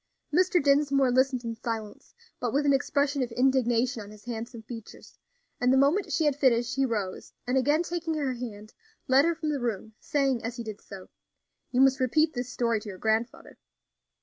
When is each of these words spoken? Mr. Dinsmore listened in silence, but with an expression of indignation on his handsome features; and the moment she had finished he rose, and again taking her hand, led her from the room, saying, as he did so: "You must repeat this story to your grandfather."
Mr. 0.33 0.57
Dinsmore 0.59 1.11
listened 1.11 1.43
in 1.43 1.53
silence, 1.53 2.15
but 2.39 2.51
with 2.51 2.65
an 2.65 2.73
expression 2.73 3.21
of 3.21 3.31
indignation 3.33 4.01
on 4.01 4.09
his 4.09 4.25
handsome 4.25 4.63
features; 4.63 5.19
and 5.59 5.71
the 5.71 5.77
moment 5.77 6.11
she 6.11 6.25
had 6.25 6.35
finished 6.35 6.75
he 6.75 6.87
rose, 6.87 7.33
and 7.45 7.55
again 7.55 7.83
taking 7.83 8.15
her 8.15 8.33
hand, 8.33 8.73
led 9.07 9.25
her 9.25 9.35
from 9.35 9.49
the 9.49 9.59
room, 9.59 9.93
saying, 9.99 10.43
as 10.43 10.55
he 10.55 10.63
did 10.63 10.81
so: 10.81 11.09
"You 11.69 11.81
must 11.81 11.99
repeat 11.99 12.33
this 12.33 12.51
story 12.51 12.79
to 12.79 12.89
your 12.89 12.97
grandfather." 12.97 13.59